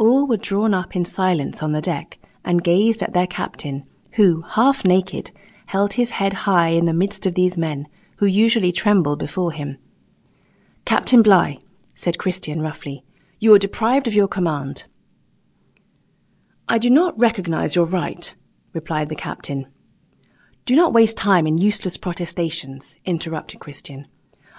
[0.00, 4.40] All were drawn up in silence on the deck and gazed at their captain, who,
[4.40, 5.30] half naked,
[5.66, 7.86] held his head high in the midst of these men,
[8.16, 9.76] who usually tremble before him.
[10.86, 11.58] Captain Bligh,
[11.94, 13.04] said Christian roughly,
[13.40, 14.84] you are deprived of your command.
[16.66, 18.34] I do not recognize your right,
[18.72, 19.66] replied the captain.
[20.64, 24.08] Do not waste time in useless protestations, interrupted Christian.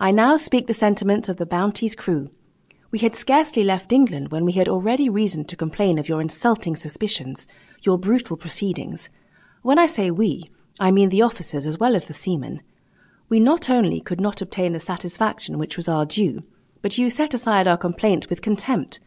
[0.00, 2.30] I now speak the sentiments of the Bounty's crew.
[2.90, 6.76] We had scarcely left England when we had already reason to complain of your insulting
[6.76, 7.46] suspicions,
[7.82, 9.08] your brutal proceedings.
[9.62, 12.62] When I say we, I mean the officers as well as the seamen.
[13.28, 16.44] We not only could not obtain the satisfaction which was our due,
[16.80, 19.00] but you set aside our complaints with contempt.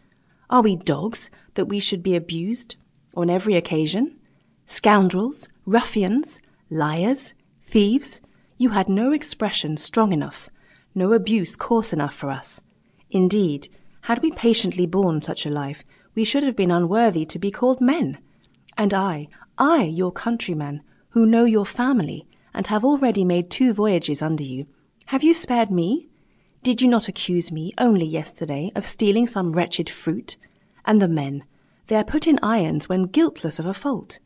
[0.49, 2.75] Are we dogs that we should be abused
[3.15, 4.19] on every occasion?
[4.65, 7.33] Scoundrels, ruffians, liars,
[7.65, 8.19] thieves?
[8.57, 10.49] You had no expression strong enough,
[10.93, 12.59] no abuse coarse enough for us.
[13.11, 13.69] Indeed,
[14.01, 15.83] had we patiently borne such a life,
[16.15, 18.17] we should have been unworthy to be called men.
[18.77, 24.21] And I, I, your countryman, who know your family, and have already made two voyages
[24.21, 24.67] under you,
[25.07, 26.09] have you spared me?
[26.61, 30.37] Did you not accuse me only yesterday of stealing some wretched fruit?
[30.85, 31.43] And the men,
[31.87, 34.19] they are put in irons when guiltless of a fault.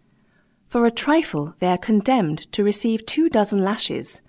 [0.67, 4.21] For a trifle they are condemned to receive two dozen lashes.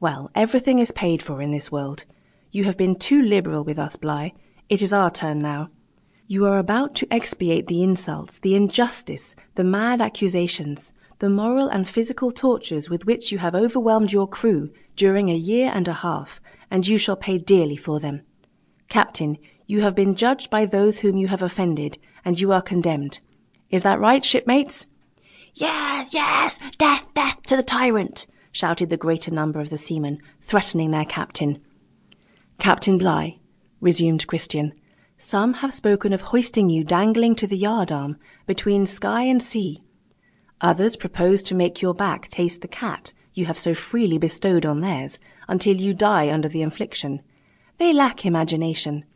[0.00, 2.04] Well, everything is paid for in this world.
[2.54, 4.34] You have been too liberal with us, Bligh.
[4.68, 5.70] It is our turn now.
[6.26, 11.88] You are about to expiate the insults, the injustice, the mad accusations, the moral and
[11.88, 16.42] physical tortures with which you have overwhelmed your crew during a year and a half,
[16.70, 18.20] and you shall pay dearly for them.
[18.90, 23.20] Captain, you have been judged by those whom you have offended, and you are condemned.
[23.70, 24.86] Is that right, shipmates?
[25.54, 30.90] Yes, yes, death, death to the tyrant, shouted the greater number of the seamen, threatening
[30.90, 31.62] their captain.
[32.62, 33.40] Captain Bligh,
[33.80, 34.72] resumed Christian,
[35.18, 39.82] some have spoken of hoisting you dangling to the yard arm between sky and sea.
[40.60, 44.80] Others propose to make your back taste the cat you have so freely bestowed on
[44.80, 45.18] theirs
[45.48, 47.20] until you die under the infliction.
[47.78, 49.06] They lack imagination.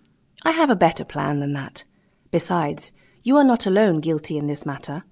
[0.43, 1.85] I have a better plan than that.
[2.33, 2.91] Besides,
[3.23, 5.05] you are not alone guilty in this matter.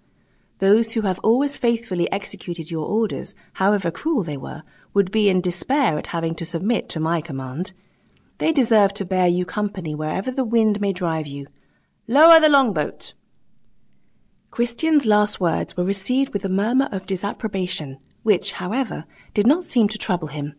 [0.58, 5.40] Those who have always faithfully executed your orders, however cruel they were, would be in
[5.40, 7.72] despair at having to submit to my command.
[8.38, 11.46] They deserve to bear you company wherever the wind may drive you.
[12.08, 13.14] Lower the longboat!
[14.50, 19.88] Christian's last words were received with a murmur of disapprobation, which, however, did not seem
[19.88, 20.54] to trouble him.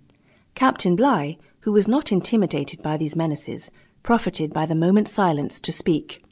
[0.54, 3.70] Captain Bligh, who was not intimidated by these menaces,
[4.04, 6.24] profited by the moment's silence to speak.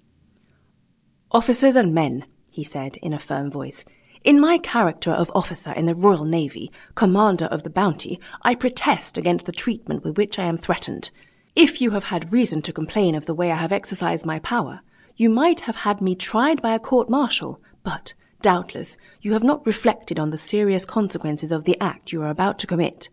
[1.31, 3.83] Officers and men, he said in a firm voice,
[4.23, 9.17] in my character of officer in the Royal Navy, commander of the Bounty, I protest
[9.17, 11.09] against the treatment with which I am threatened.
[11.55, 14.81] If you have had reason to complain of the way I have exercised my power,
[15.15, 19.63] you might have had me tried by a court martial, but, doubtless, you have not
[19.63, 23.09] reflected on the serious consequences of the act you are about to commit.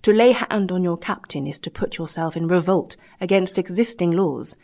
[0.00, 4.56] To lay hand on your captain is to put yourself in revolt against existing laws.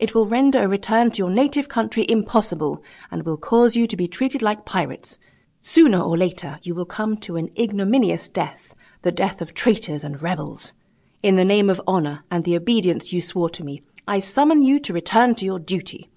[0.00, 3.96] It will render a return to your native country impossible, and will cause you to
[3.96, 5.16] be treated like pirates.
[5.60, 10.20] Sooner or later you will come to an ignominious death, the death of traitors and
[10.20, 10.72] rebels.
[11.24, 14.78] In the name of honour and the obedience you swore to me, I summon you
[14.80, 16.10] to return to your duty.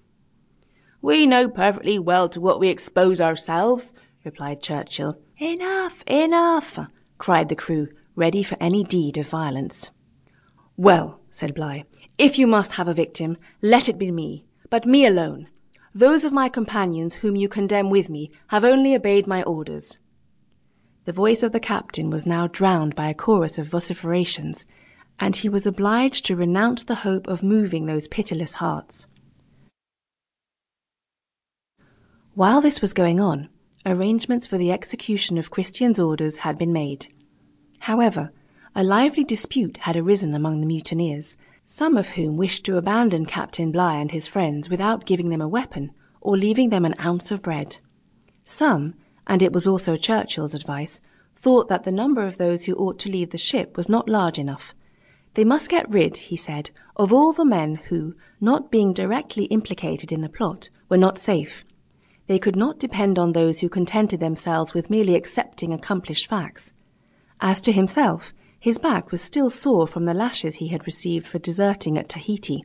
[1.00, 5.18] We know perfectly well to what we expose ourselves, replied Churchill.
[5.38, 6.78] Enough, enough,
[7.16, 9.90] cried the crew, ready for any deed of violence.
[10.76, 11.84] Well, said Bligh,
[12.18, 15.48] if you must have a victim, let it be me, but me alone.
[15.94, 19.96] Those of my companions whom you condemn with me have only obeyed my orders.
[21.06, 24.66] The voice of the captain was now drowned by a chorus of vociferations,
[25.20, 29.06] and he was obliged to renounce the hope of moving those pitiless hearts.
[32.34, 33.48] While this was going on,
[33.84, 37.08] arrangements for the execution of Christian's orders had been made.
[37.80, 38.30] However,
[38.74, 43.72] a lively dispute had arisen among the mutineers, some of whom wished to abandon Captain
[43.72, 45.90] Bligh and his friends without giving them a weapon
[46.20, 47.78] or leaving them an ounce of bread.
[48.44, 48.94] Some,
[49.26, 51.00] and it was also Churchill's advice,
[51.36, 54.38] thought that the number of those who ought to leave the ship was not large
[54.38, 54.74] enough,
[55.38, 60.10] they must get rid, he said, of all the men who, not being directly implicated
[60.10, 61.64] in the plot, were not safe.
[62.26, 66.72] They could not depend on those who contented themselves with merely accepting accomplished facts.
[67.40, 71.38] As to himself, his back was still sore from the lashes he had received for
[71.38, 72.64] deserting at Tahiti.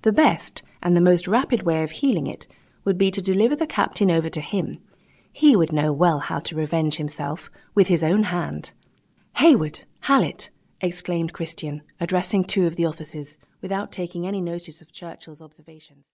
[0.00, 2.46] The best and the most rapid way of healing it
[2.86, 4.78] would be to deliver the captain over to him.
[5.30, 8.70] He would know well how to revenge himself with his own hand.
[9.34, 10.48] Hayward, Hallett,
[10.80, 16.04] exclaimed Christian, addressing two of the officers, without taking any notice of Churchill's observations.